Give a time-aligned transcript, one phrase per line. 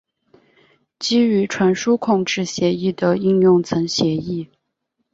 [0.97, 4.49] 基于传输控制协议的应用层协议。